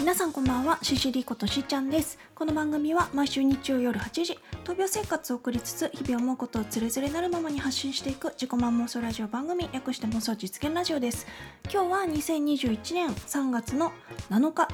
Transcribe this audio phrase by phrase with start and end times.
[0.00, 2.18] 皆さんこんばんはシシリことしーちゃんです。
[2.34, 11.26] この番組は毎週日曜夜8時闘病生活を送りつつ日々思うことをつれづれなるままに発信していく自己満妄想ラジオ番組略して妄想実現ラジオです。
[11.70, 13.92] 今日は2021年3月の
[14.30, 14.68] 7日。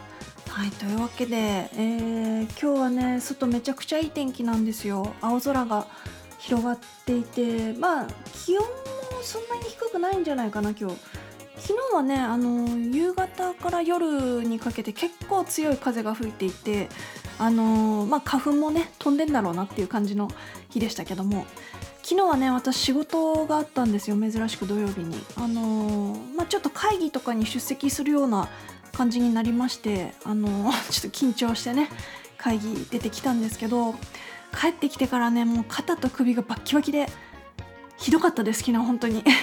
[0.48, 5.12] はいというわけで、えー、今日はね外めちゃくちゃいい天気なんですよ。
[5.20, 5.88] 青空が
[6.38, 8.68] 広がっていてまあ気温も
[9.22, 11.25] そんなに低くないんじゃないかな今日。
[11.58, 16.88] 昨日はねあの夕方から夜にかけて結構強い風が吹いていて
[17.38, 20.30] あのまあ、花粉もね飛んでんだろうなっていう感じの
[20.70, 21.44] 日でしたけども
[22.02, 25.16] 昨日はね私仕事があったんですよ珍しく土曜日に。
[25.36, 28.48] あのまあ、ちょっと会議とかに出席するような
[28.92, 31.90] 感じになりましてあの ちょっと緊張してね
[32.38, 33.94] 会議出てきたんですけど
[34.58, 37.10] 帰ってきてからねもう肩と首がバッキバキで
[37.98, 39.24] ひどかったです昨日本当に。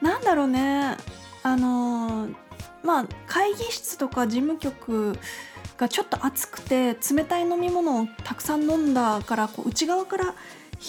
[0.00, 0.96] なんだろうね。
[1.42, 2.28] あの
[2.82, 5.18] まあ会議室とか事務局
[5.76, 10.24] がちょっと暑くて冷たい飲み物をたくさん飲んだからこう内側から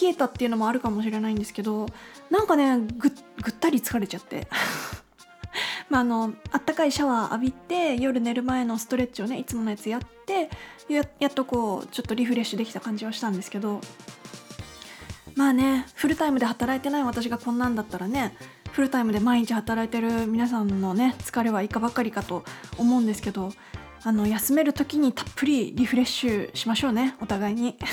[0.01, 1.87] 冷えたっていうのもあるかもしれないんですけど
[2.29, 4.47] なんかねぐったり疲れちゃって。
[5.89, 10.49] まああのあったかいシャワー浴びて夜寝る前のストレッチをねいつものやつやって
[10.87, 13.81] やっとこうちょっとリフレッシュできた感じはしたんですけど。
[15.35, 18.35] まあねフルタイムで働いてない私がこんなんだったらね
[18.71, 22.43] フルタイムで毎日働いてる皆さんのね疲れはいかばかりかと
[22.77, 23.51] 思うんですけど
[24.03, 27.77] あの休める時にたっぷりリフレッシュしましょうねお互いに。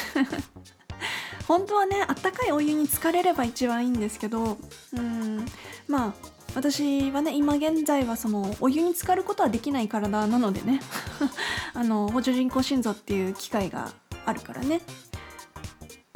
[1.49, 4.59] 本当はねあったかいお湯に浸かれれば一番いいんですけど
[4.93, 5.47] うん
[5.87, 6.15] まあ
[6.57, 10.81] 私はね今現在はそのお湯に浸かることはできない体なのでね。
[11.75, 13.91] あの補助人工心臓っていう機械が
[14.25, 14.81] あるからね。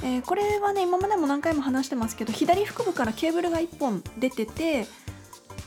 [0.02, 4.86] えー、これはね今までも何回も話してますけど左腹部からケーブルが1本出てて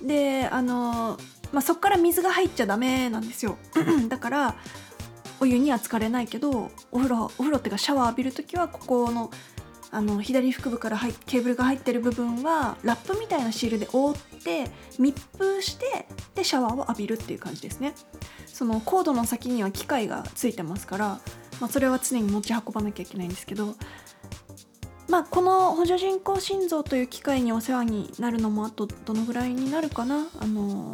[0.01, 1.17] であの、
[1.51, 3.57] まあ、そこから水が入っちゃダメなんですよ。
[4.09, 4.55] だから
[5.39, 9.29] お湯には浸かれないけどお風呂お風呂っていうかシャワー浴びる時はここの
[9.91, 17.93] あの左腹部から入ケーブルが入ってる部分はラップみたいなシールで覆って密封してでシャワーを浴びるっていう感じですね。
[18.47, 21.07] そのコードの先には機械がついてますから、
[21.59, 23.75] まあ、それは常に持ち運ばなきゃいけないんですけど
[25.09, 30.25] まあ、この補助人工心臓という機械にお世話になるのもあとどのぐらいになるかな？
[30.39, 30.91] あの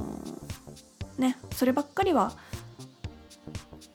[1.18, 2.34] ー、ねそればっかりは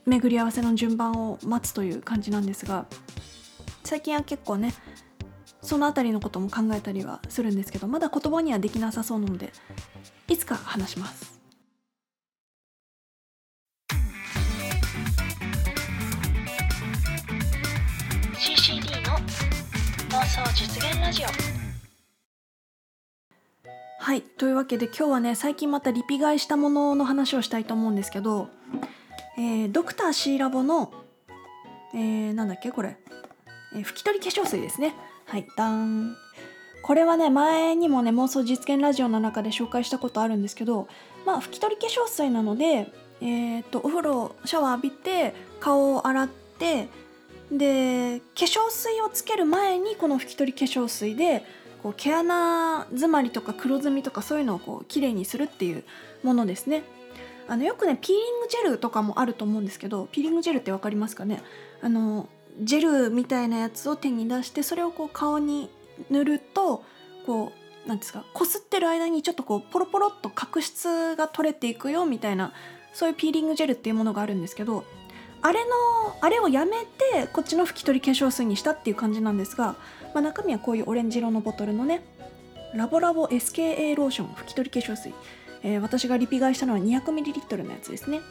[0.05, 2.85] 巡り合わせの順番を待つという感じなんですが
[3.83, 4.73] 最近は結構ね
[5.61, 9.51] その辺りのことも考えたりはするんですけどまだ言葉にはできなさそうなので
[10.27, 11.34] いつか話します。
[20.35, 21.27] 想実現ラジオ
[24.03, 28.49] はいというわけで今日はね最近またリピ買いしたものの話をしたいと思うんですけど、
[29.37, 30.91] えー、ドクターシーラボの、
[31.93, 32.97] えー、なんだっけこれ、
[33.75, 34.93] えー、拭き取り化粧水ですね。
[35.25, 36.17] はいダン。
[36.83, 40.89] これはね前にもね妄想実現ラジオの中で紹介したことあるんですけど
[41.25, 42.91] まあ拭き取り化粧水なので
[43.21, 46.89] えっ、とお風呂シャワー浴びて顔を洗って
[47.51, 51.45] で化粧水をつける前にこの拭き取り化粧水で
[51.83, 55.83] こう毛穴詰まりとか黒ずみとかそういうのをこう綺麗にするっていう
[56.23, 56.83] ものですね。
[57.47, 61.43] あのよくねピーリングジェルとかもあると思うんですけどピーリングジェルって分かりますかね？
[61.81, 62.27] あの
[62.61, 65.69] ジェルみたいなやつを手に出してそれをこう顔に
[66.09, 66.83] 塗ると
[67.27, 67.51] こ
[67.85, 72.51] うなんですかこすってる間にちょっとこうポロポロっと角質が取れていくよみたいな
[72.93, 74.85] そういうピーリングジェルっていうものがあるんですけど
[75.41, 75.71] あれの
[76.21, 79.75] あれをやめてこっちの拭き取り化粧水にしたっていう感じなんですが、
[80.13, 82.03] まあ、中身はこういうオレンジ色のボトルのね
[82.73, 85.13] ラボラボ SKA ローション拭き取り化粧水、
[85.63, 88.21] えー、私がリピ買いしたのは 200ml のやつですね。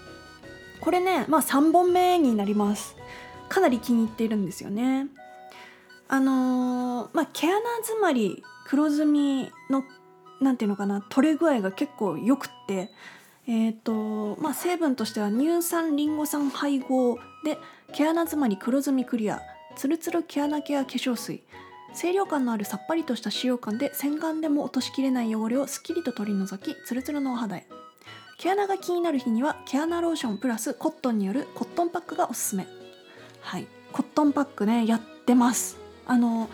[0.80, 2.96] これねまあ3本目になります。
[3.48, 5.06] かなり気に入っているんですよね。
[6.08, 9.84] あのー、まあ毛穴詰まり黒ずみの
[10.40, 12.90] 何ていうのかな取れ具合が結構よくって
[13.46, 17.58] えーとまあ、成分としては乳酸リンゴ酸配合で
[17.92, 19.42] 毛穴詰まり黒ずみクリア
[19.76, 21.42] ツルツル毛穴ケア化粧水。
[21.96, 27.66] 清涼感のあるさっぱりとした使用感で洗顔でも落としきれない汚れをすっきりと取り除きツルツルのお肌へ。
[28.38, 32.66] 毛穴が気になる日には毛穴ローションプラスコットンによるコットンパックがおすすめ。
[33.40, 33.66] はい。
[33.92, 35.78] コットンパックねやってます。
[36.06, 36.48] あの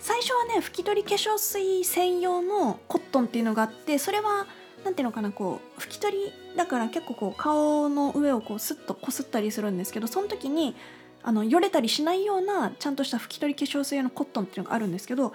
[0.00, 4.46] 最初はね拭き取り化粧水専用のコットンっていうのがあってそれは
[4.84, 10.74] 何ていうのかなこう拭き取りだから結構こう顔の上をこうスッとこすったりするんですけどその時に
[11.22, 15.32] あのよれたりしないようなちゃんとした拭き取り化粧水用のコットンっていうのがあるんですけど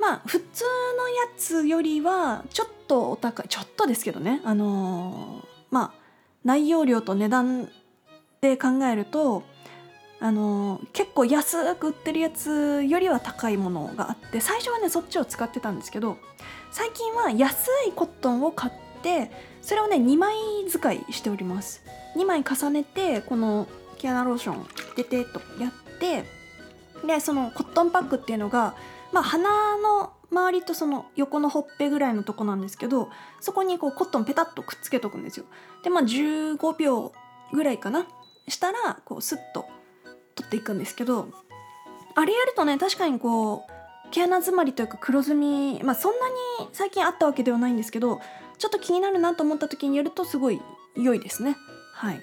[0.00, 0.64] まあ普通
[0.98, 4.40] のやつよりはちょっとお高いちょっとですけどね。
[4.44, 6.02] あのー、まあ
[6.44, 7.68] 内容量と値段
[8.40, 9.44] で考えると
[10.18, 16.16] あの結構安く売ってるやつよりは高いものがあって最初はねそっちを使ってたんですけど
[16.72, 18.72] 最近は安いコットンを買っ
[19.02, 19.30] て
[19.60, 20.34] それをね2枚
[20.68, 21.84] 使いしております。
[22.16, 24.66] 2枚重ねてこの毛穴ローション
[24.96, 26.24] 出てとやって
[27.06, 28.74] でそのコットンパックっていうのが
[29.12, 33.10] まあ鼻の周りとその横のほっぺぐらいのとこなんですけど
[33.40, 35.46] そこにこうコットンペタッとくっつけとくんですよ。
[35.84, 37.12] でまあ15秒
[37.52, 38.06] ぐらいかな？
[38.48, 39.66] したらこうスッと
[40.34, 41.28] 取っていくんですけど
[42.14, 43.72] あれやるとね確かにこう
[44.12, 46.28] 毛穴詰まりというか黒ずみまあそんな
[46.62, 48.20] に最近あったわけではないんですけど
[48.58, 50.60] ちょっと気になるなと思った時にやるとすごい
[50.94, 51.56] 良いですね。
[51.94, 52.20] はい。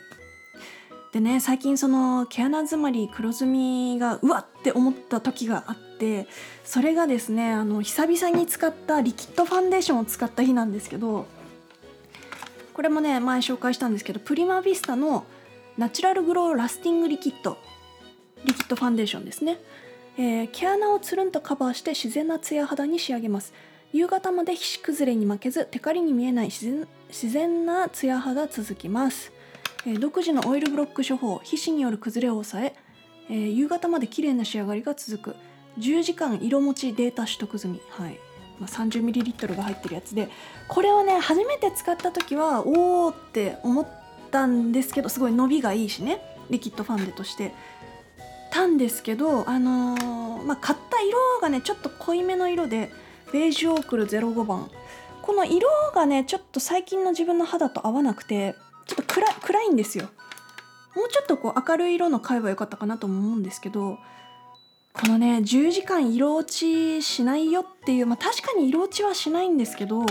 [1.11, 6.27] でね最近その毛穴詰まり黒ずみがうわって思った時があって
[6.63, 11.25] それがですねあの久々に使ったリキッドファンデーションを使った日なんですけど
[12.73, 15.25] これもね前紹介したんですけどプリマヴィスタの
[15.79, 17.57] ナチュラルグローラスティングリキッド
[18.45, 19.59] リキッドファンデーションですね、
[20.19, 23.53] えー、毛穴をつるんとカバーして自然なツヤ肌に仕上げます。
[23.93, 29.31] 夕方まで皮脂崩れに負けずテカリに見えない自然自然なツヤ肌続きます。
[29.87, 32.75] えー、独自のオイルブロック処方皮脂による崩れを抑え
[33.29, 35.35] えー、夕方まで綺麗な仕上がりが続く。
[35.77, 38.19] 10時間色持ちデータ取得済み、はい。
[38.59, 40.27] まあ、30ml が入ってるやつで。
[40.67, 43.87] これをね初めて使った時はおおって思っ
[44.31, 46.19] たんですけどすごい伸びがいいしね。
[46.49, 47.53] リキッドファンデとして。
[48.51, 52.91] たんですけどあのー、まあ買った色がねちょっと濃いめの色で
[53.31, 54.69] ベージュオークル05番。
[55.21, 58.55] この色がねちょっと最近の自分の肌と合わなくて
[58.87, 60.09] ちょっと暗暗いんですよ。
[60.95, 63.99] もうちょっとこう明るい色の買えばよかったかなと思うんですけど
[64.93, 70.03] このね10時間色落ちしないよっていうまあ確かに色落ちはしないんですけど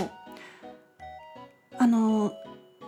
[1.77, 2.31] あの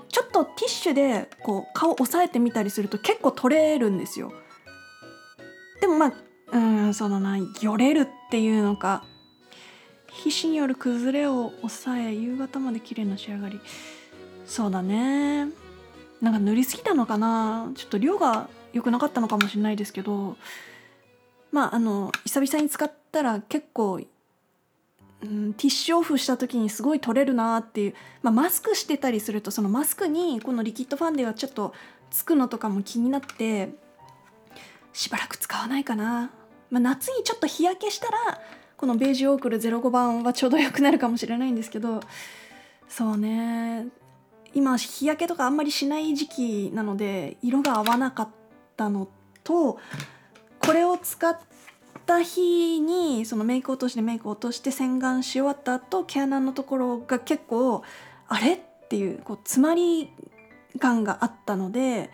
[0.10, 4.32] ちょっとティッシュでこう顔押さえてみたりすると結構取れるんですよ。
[5.82, 6.14] でもまあ
[6.54, 7.38] うんそのな。
[7.38, 9.04] よれるっていうのか。
[10.08, 13.60] 皮脂による崩れを抑え夕方まで綺麗な仕上がり。
[14.46, 15.48] そうだね。
[16.22, 17.72] なんか塗りすぎたのかな。
[17.76, 20.38] ちょっと量が良くなかったのかもしれないですけど。
[21.52, 24.04] まああの久々に使ったら結構、ん、
[25.54, 31.74] ティッシュオフした時にすごい取れるなっていう、まあ、マスクしてたりするとそのマスクにこのリキッドファンデがちょっと
[32.10, 33.70] つくのとかも気になって
[34.94, 36.32] しばらく使わないかな、
[36.70, 38.42] まあ、夏にちょっと日焼けしたら
[38.78, 42.02] このベージュオークル05番はちょうど良くなるかもしれないんですけど
[42.88, 43.88] そうね。
[44.54, 48.30] 今日焼けとかあんまりしない時期なので色が合わなかっ
[48.76, 49.08] たの
[49.44, 49.80] と
[50.60, 51.40] これを使っ
[52.06, 57.82] た日にそのメイク落としてメイク落として洗顔し終わった後毛穴のところが結構
[58.28, 58.54] あれ？
[58.54, 58.60] っ
[58.90, 60.12] ていうこう詰まり
[60.80, 62.10] 感があったので、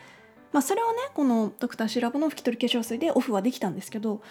[0.53, 4.21] まあ、それをねこのドクターシラボの拭き取り化粧水でオフはできたんですけど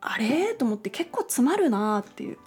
[0.00, 0.54] あれ？
[0.54, 2.38] と思って結構詰まるなっていう。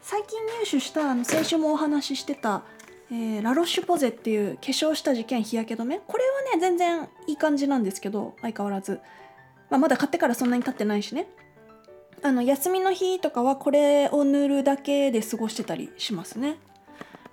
[0.00, 2.62] 最近入手したあの先週もお話ししてた
[3.10, 5.98] えー、ラロッシュポゼっていう化粧下地兼日焼け止め？
[6.06, 9.00] これはね全然いい感じなんですけど相変わらず、
[9.70, 11.26] まあ、まだ買ってからそんなに経ってないしね。
[12.22, 16.58] あの休みの日とかはこれを塗るだけで過ごしてたりしますね。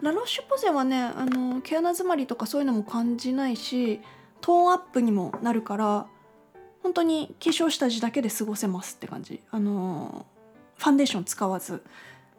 [0.01, 3.99] ラロッシュポゼはねあの毛穴詰まりとかそういうのも感じないし
[4.45, 6.05] トーンアップにもなるから
[6.83, 9.41] 本当に化粧下地だけで過ごせますって感じ。
[9.49, 10.27] あの
[10.77, 11.83] ファンデーション使わず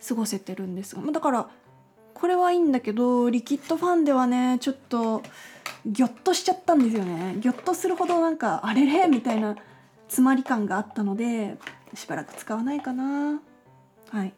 [0.07, 1.03] 過ごせてるんですが。
[1.11, 1.49] だから
[2.15, 5.21] これはいいんだけどリキッドファンデはねちょっと
[5.85, 7.39] ギョッとしちゃったんですよね。
[7.41, 9.57] ギョッとするほどなんかあれれみたいな
[10.07, 11.59] 詰まり感があったので
[11.95, 13.41] しばらく使わないかな。
[14.11, 14.33] はい。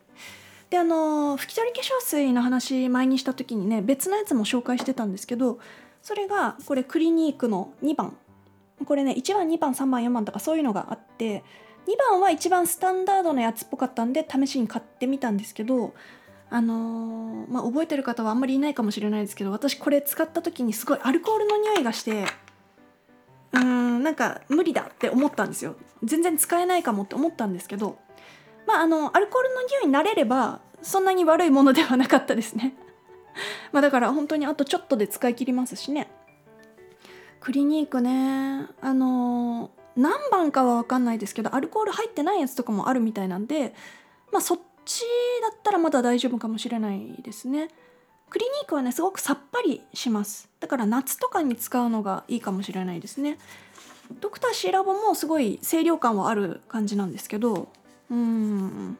[0.70, 5.58] であの拭き取り化粧水の話前にした時にね別のやつも紹介してたんですけど
[6.02, 8.17] それがこれクリニークの2番。
[8.85, 11.43] これね1番2番3番4番とかそういうのがあって
[11.88, 15.95] 2番は一番スタンダードなやつっぽかったんで試しに買ってみたんですけど
[16.50, 22.25] あのー、まあ、覚えてる方はあんまりいないかもしれないですけど私これ使った時にすごいアルコールの匂いがして
[23.52, 25.76] うーんなんか無理だって思ったんですよ。
[26.05, 27.99] 全然使えないかもって思ったんですけど
[28.67, 32.75] まああのアルコールの匂いに慣れればそんなに悪いものではなかったですね。
[33.73, 36.11] まあだから本当にあとちょっとで使い切りますしね。
[37.40, 38.66] クリニークね。
[38.80, 43.75] あのー、何番かは分かんないですけどアルコール入ってないやつとかもあるみたいなんで
[44.33, 45.02] まあそっち
[45.42, 47.68] だったらまだ大丈夫かもしれないですね。
[48.30, 50.49] クリニークはねすごくさっぱりします。
[50.61, 53.38] だから夏とかに使うのがいいかもしれないですね。
[54.21, 57.68] ドクターシーラボもすごい清涼感はある感じなんですけど。
[58.11, 58.99] うん。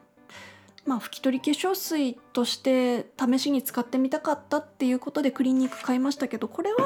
[0.89, 6.77] まあ拭き取り化粧水として試しに使ってみたかったっていうことでクリニック買いましたけどこれは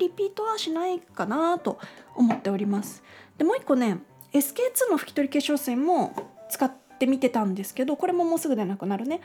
[0.00, 1.78] リピートはしないかなと
[2.16, 3.04] 思っております。
[3.38, 3.98] でもう一個ね
[4.32, 6.12] SK2 の拭き取り化粧水も
[6.50, 9.20] 使ってみてたんですけどこれももうすぐでなくなるね。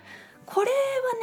[0.46, 0.70] これ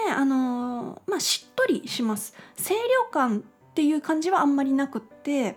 [0.08, 2.34] はねあのーまあしっとりします。
[2.56, 3.42] 清涼感っ
[3.74, 5.56] ていう感じはあんまりなくって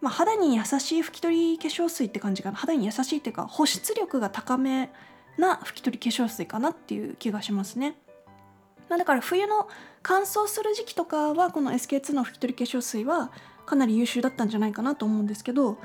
[0.00, 2.56] まあ、肌に優しい拭き取り化粧水って感じかな。
[2.56, 4.90] 肌に優しいっていうか保湿力が高め
[5.38, 7.94] な拭き取り化粧水かなっていう気がしますね。
[8.88, 9.68] まあ、だから冬の
[10.02, 13.30] 乾燥する時期とかはこの SK2 の拭き取り化粧水は
[13.64, 15.78] かなり優秀だったんじゃないかなと思うんですけど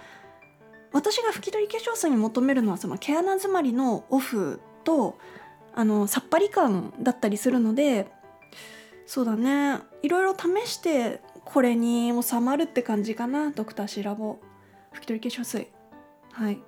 [0.91, 5.19] 私が拭き取り化粧水に求めるのはその毛穴詰まりのオフと
[5.75, 8.07] あのさっぱり感だったりするので
[9.05, 9.79] そうだね。
[10.01, 13.51] いろいろ試してこれに収まるって感じかな。
[13.51, 14.39] ドクターシラボ
[14.93, 15.67] 拭き取り化粧水。
[16.31, 16.59] はい。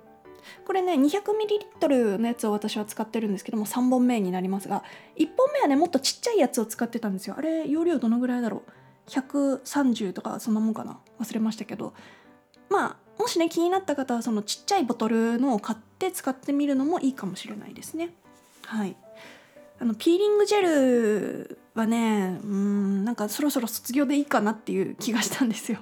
[0.66, 4.82] これね 200ml のやつを私は使ってるんですけども3本目になりますが
[5.16, 7.34] 1本目はねもっとちっちゃいやつを使ってたんですよ。
[7.38, 10.98] あれ容量どのぐらいだろう？130とかそんなもんかな？
[11.20, 11.94] 忘れましたけど。
[12.68, 18.10] まあもしね気になった方はそのちっちゃいボトルのを買って使ってみるのもいいかもしれないですね。
[18.64, 18.94] はい。
[19.80, 25.78] あのピーリングジェルはねうんなんかそろそろ卒業でいいかなっていう気がしたんですよ。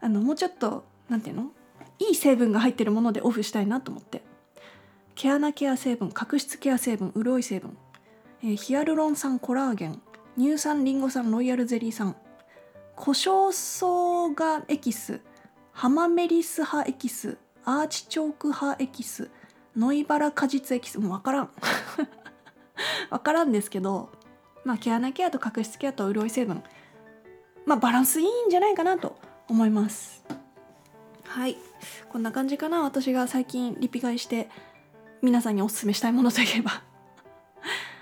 [0.00, 1.50] あのもうちょっと何て言うの？
[1.98, 4.22] いい成分が入ってるものでオフしたいなと思って。
[5.14, 7.76] 毛穴ケア成分角質ケア成分潤い成分、
[8.42, 10.00] えーヒアルロン酸コラーゲン
[10.38, 12.14] 乳酸リンゴ酸ロイヤルゼリー酸。
[12.94, 15.20] 胡椒ソウガエキス
[15.72, 19.30] ハマメリス葉エキスアーチチョーク葉エキス
[19.76, 20.98] ノイバラ果実エキス。
[21.00, 21.50] もう分からん。
[23.10, 24.10] 分からんですけど
[24.64, 26.62] まあ毛穴ケアと角質ケアと潤い成分。
[27.66, 29.16] まあバランスいいんじゃないかなと
[29.48, 30.24] 思います。
[31.24, 31.56] はい。
[32.08, 32.82] こんな感じかな。
[32.82, 34.48] 私が最近リピ買いして
[35.22, 36.82] 皆さんにおすすめしたいものといえば。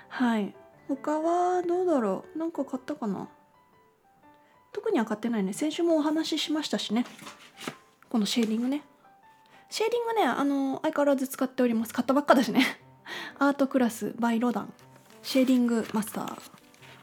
[0.09, 0.55] はい。
[0.89, 2.39] 他はどうだろう。
[2.39, 3.29] なんか買ったかな。
[4.73, 5.53] 特には買ってないね。
[5.53, 7.05] 先週もお話ししましたしね。
[8.09, 8.83] このシェーディングね。
[9.69, 11.95] シェーディングねあの相変わらず使っております。
[11.95, 12.65] 買ったばっかだしね。
[13.39, 14.73] Art Class by Rodin。
[15.23, 16.43] シェーディングマスター。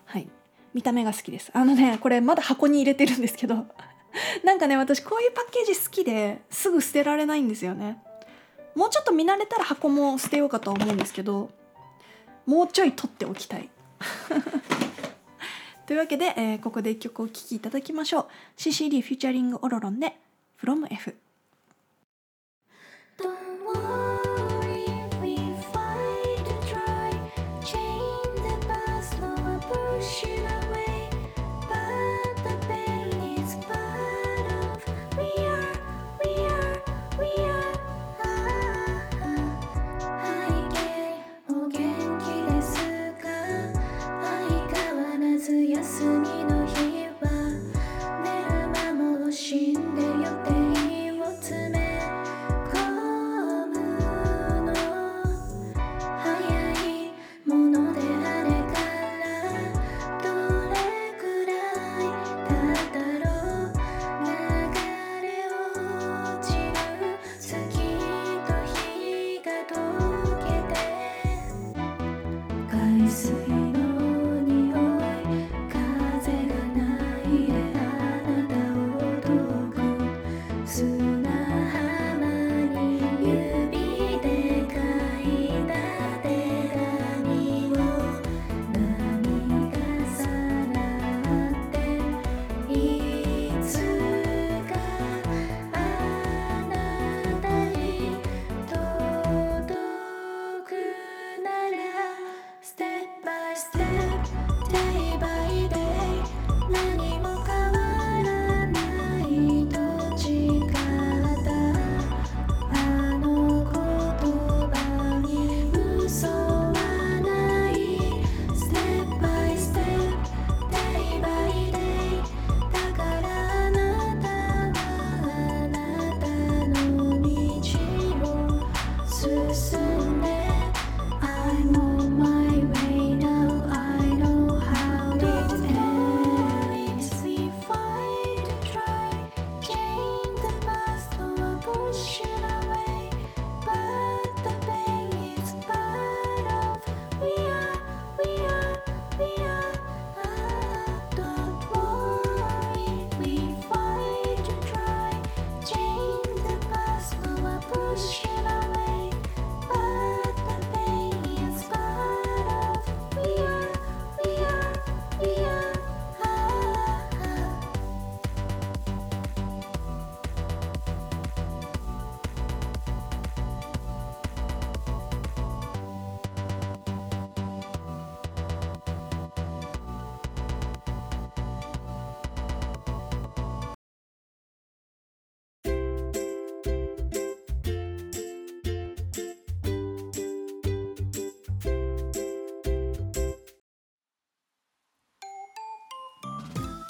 [0.06, 0.30] はい。
[0.74, 1.51] 見た目が好きです。
[1.53, 3.68] あのねこれまだ箱に入れてるんですけど。
[4.43, 8.01] なんかね私こういうパッケージ好きですぐ捨てられないんですよね。
[8.75, 11.51] もうちょっと見慣れたら箱も捨てようかとは思うんですけど
[12.46, 13.70] もうちょい取っておきたい。
[15.86, 18.27] というわけで、えーここで一曲お聴きいただきましょう。
[18.58, 20.17] CCD フューチャリングオロロンで
[20.62, 20.88] From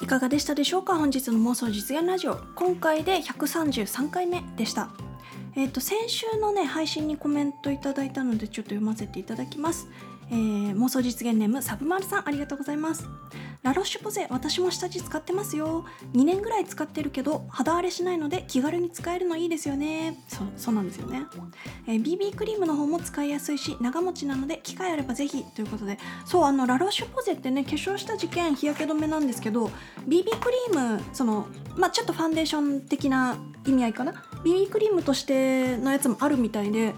[0.03, 0.98] いかがでしたでしょうか？
[0.98, 2.36] 本日の妄想実現ラジオ。
[2.55, 4.89] 今回で133回目でした。
[5.55, 9.88] えっ、と先週のね配信にコメントいただいたのでちょっと読ませていただきます。
[10.29, 13.07] えー妄想実現ネームサブマルさんありがとうございます。
[13.63, 15.86] ラロッシュポゼ私も下地使ってますよ。
[16.13, 20.22] 2年ぐらい使ってるけど肌荒れしないので気軽に使えるのいいですよね。
[20.27, 21.24] そうそうなんですよね、
[21.88, 25.46] えー BB クリームの方も使いやすいし長持ちなので機会あればぜひ。
[25.55, 29.67] ということでそうあのラロッシュポゼってね化粧下地兼日焼け止めなんですけど
[30.10, 34.12] BB クリームそのまあちょっとファンデーション的な意味合いかな
[34.43, 36.93] ？BB クリームとしてのやつもあるみたいで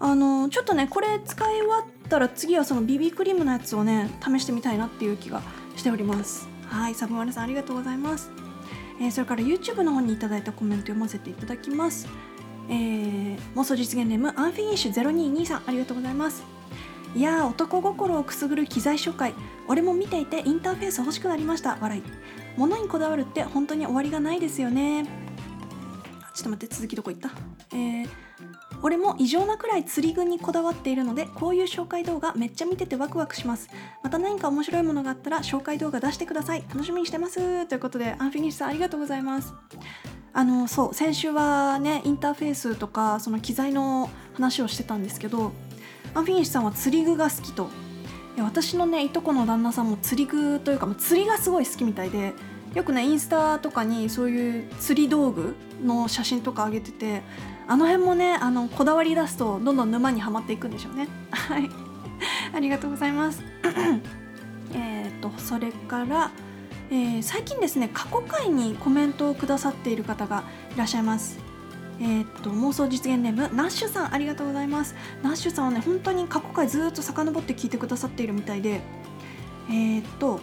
[0.00, 5.42] あのちょっとねこれ使い終わったら次はその BB クリームのやつをね試してみたいなっていう気が
[5.76, 6.48] しております。
[6.66, 8.30] はいサブマルさんありがとうございます、
[9.00, 12.08] えーそれから YouTube の方にいただいたコメント読ませていただきます。
[12.68, 16.44] えー、妄想実現ネームアンフィニッシュ0223ありがとうございます。
[17.14, 19.34] いやー男心をくすぐる機材紹介。
[19.68, 21.76] 俺も見ていてインターフェース欲しくなりました。
[21.80, 22.02] 笑い。
[22.56, 25.04] 物にこだわるって本当に終わりがないですよね。
[26.34, 27.30] ちょっと待って続きどこ行った？
[27.72, 28.08] えー
[28.82, 33.68] 俺も異常なくらい釣り具にこだわっているのでこういう紹介動画めっちゃ見ててワクワクします。
[34.02, 36.64] また何か面白いものがあったら紹介動画出してください。
[36.68, 37.66] 楽しみにしてます。
[37.66, 39.54] ということでアンフィニッシュさんありがとうございます。
[40.34, 45.52] あのそう先週はねインターフェースとかその機材の話をしてたんですけど
[46.14, 47.68] アンフィニッシュさんは釣り具が好きと。
[48.38, 52.32] 私のねいとこの旦那さんも釣り具というか釣りがすごい好きみたいで
[52.74, 57.22] よくねインスタとかにそういう釣り道具の写真とか上げてて
[57.72, 61.08] あの辺もねあのこだわり出すとどんどん沼にはまっていくんでしょうね。
[61.30, 61.70] はい。
[62.54, 63.42] ありがとうございます。
[64.76, 66.30] えっとそれから、
[66.90, 71.38] えー最近ですね過去回にコメントをくださっている方がいらっしゃいます。
[71.98, 74.94] えーっと妄想実現ネームナッシュさんありがとうございます。
[75.22, 78.82] ナッシュさんはね本当に過去回ずっと遡って聞いてくださっているみたいで
[79.70, 80.40] えーっと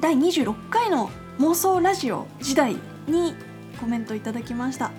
[0.00, 3.34] 第26回の妄想ラジオ時代に
[3.78, 4.90] コメントいただきました、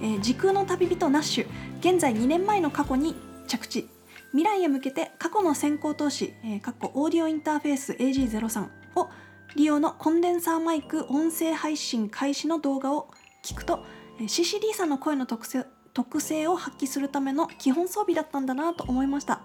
[0.00, 1.46] えー時空の旅人ナッシュ。
[1.80, 3.14] 現在2年前の過去に
[3.46, 3.88] 着地。
[4.32, 9.08] 未来へ向けて過去の先行投資、えー、オーディオインターフェース AG03 を
[9.56, 13.10] 利用のコンデンサーマイク音声配信開始の動画を
[13.42, 13.84] 聞くと、
[14.20, 19.42] えー、CCD さんの声の特性特性を発揮するための基本装備だったんだなと思いました。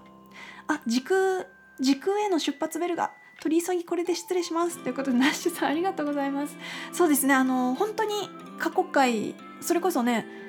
[0.68, 1.46] あ時空
[1.80, 4.78] 時空への出発ベルが取り急ぎこれで失礼します。
[4.78, 6.56] ということでナッシュさんありがとうございます。
[6.92, 10.45] そうですねあの本当に過去回それこそね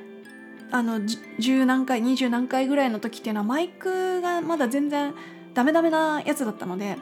[0.71, 5.13] あの10何回20何回ぐらいの時っていうのはマイクがまだ全然
[5.53, 6.97] ダメダメなやつだったので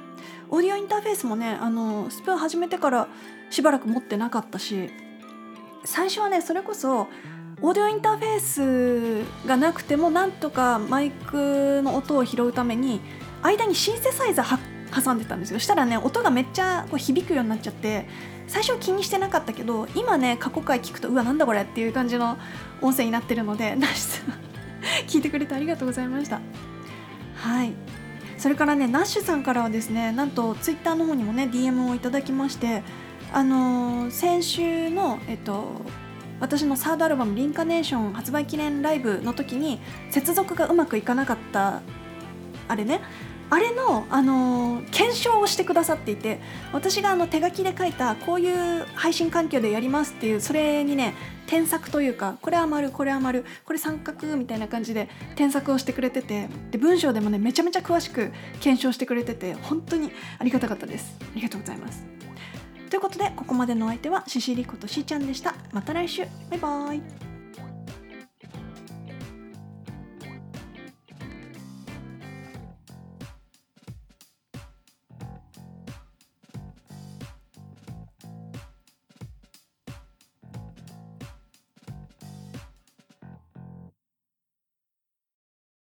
[0.50, 3.08] オーディオインターフェースもねあのスプーン始めてから
[3.50, 4.90] しばらく持ってなかったし
[5.84, 7.08] 最初はねそれこそ
[7.62, 8.40] オーディオインターフェー
[9.44, 13.02] スがなくてもなんとかマイクの音を拾うために
[13.42, 15.60] 間にシンセサイザー挟んでたんですよ。
[15.60, 18.08] したらね音がめっちゃこう響くようになっちゃって
[18.48, 22.38] 最初気にしてなかったけど今ね過去回聞くとうわなんだこれっていう感じの
[22.82, 24.36] 音声になってるので ナッシュさん
[25.08, 26.40] 聞いてくれてありがとうございました。
[27.36, 27.74] はい。
[28.38, 32.84] それからねナッシュさんからはですねなんとツイッターの方にもね DM をいただきまして
[33.34, 35.82] あのー先週のえっと
[36.40, 39.80] 私のサードアルバム「リンカネーション」発売記念ライブの時に
[40.12, 41.82] 接続がうまくいかなかった
[42.68, 43.02] あれね
[43.50, 46.40] あれの、あのー検証をしてくださっていて
[46.72, 51.14] 私があの手書きで書いたこういう配信環境でやりますっていうそれにね
[51.48, 58.32] 添削というかこれは丸これは丸これ三角みたいな感じで添削をしてくれててで文章でもねめちゃめちゃ詳しく
[58.62, 61.18] 検証してくれてて本当にありがたかったです。
[61.22, 62.06] ありがとうございます。
[62.90, 65.56] ということでここまでのお相手はシシリことしーちゃんでした。
[65.72, 66.24] また来週。
[66.50, 67.25] バイバーイ。